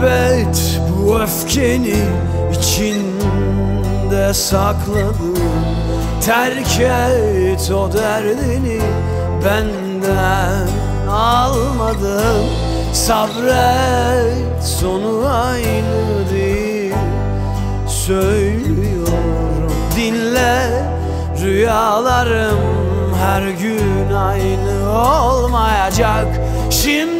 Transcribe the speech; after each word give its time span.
Kaybet 0.00 0.80
bu 0.90 1.20
öfkeni 1.20 1.96
içinde 2.58 4.34
sakladın 4.34 5.38
Terk 6.26 6.80
et 6.80 7.70
o 7.70 7.92
derdini 7.92 8.80
benden 9.44 10.68
almadın. 11.10 12.44
Sabret 12.92 14.64
sonu 14.64 15.28
aynı 15.28 16.30
değil. 16.34 16.94
Söylüyorum 17.88 19.72
dinle. 19.96 20.84
Rüyalarım 21.42 22.58
her 23.22 23.42
gün 23.42 24.14
aynı 24.14 24.90
olmayacak. 24.90 26.26
Şimdi 26.70 27.17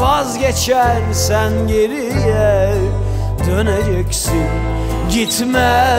vazgeçersen 0.00 1.52
geriye 1.68 2.74
döneceksin. 3.46 4.46
Gitme 5.10 5.98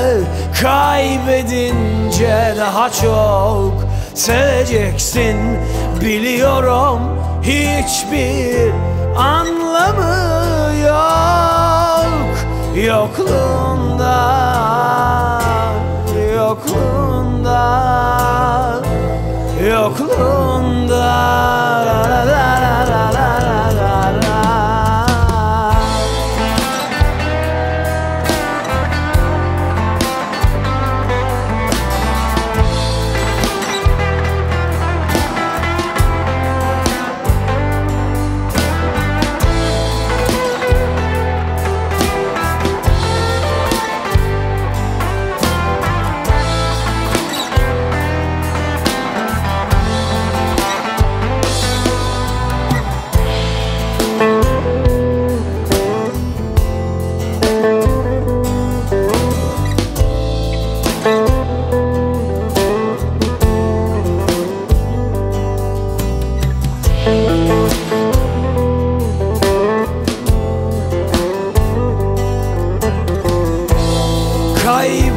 kaybedince 0.62 2.56
daha 2.58 2.90
çok 2.90 3.74
seveceksin. 4.14 5.38
Biliyorum 6.02 7.00
hiçbir 7.42 8.72
anlamı 9.18 10.74
yok. 10.88 11.28
Yokluğunda, 12.86 14.18
yokluğunda, 16.38 16.87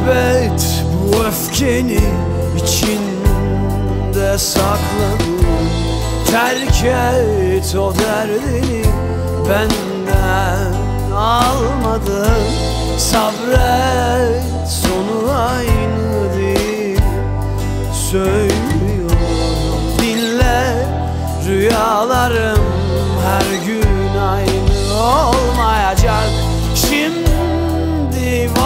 Kaybet 0.05 0.83
bu 0.93 1.23
öfkeni 1.23 1.99
içinde 2.57 4.37
sakladın 4.37 5.41
Terk 6.31 6.83
et 6.83 7.75
o 7.75 7.93
derdini 7.95 8.83
benden 9.49 10.73
almadın. 11.15 12.43
Sabret 12.97 14.10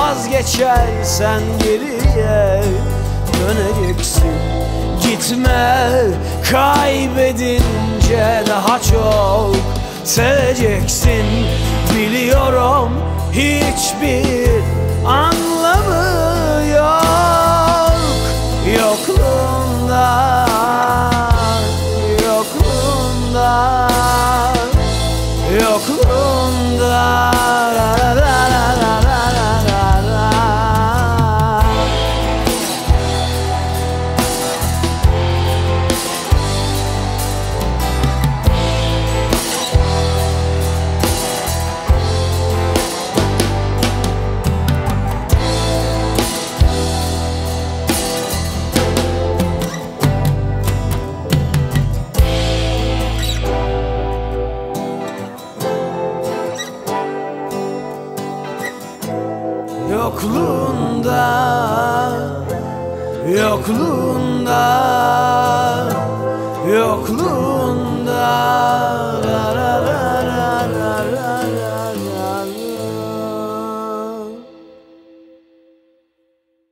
vazgeçersen 0.05 1.41
geriye. 1.63 2.63
Döneceksin 3.39 4.31
Gitme. 5.01 5.89
Kaybedince 6.51 8.43
daha 8.47 8.81
çok 8.81 9.55
seveceksin. 10.03 11.25
Biliyorum 11.95 12.91
hiçbir 13.31 14.49
anlamı 15.05 16.65
yok. 16.67 17.95
Yokluğunda, 18.79 20.45
yokluğunda, 22.27 23.74
Yokluğunda 60.15 61.25
Yokluğunda 63.27 64.63
Yokluğunda. 66.73 67.54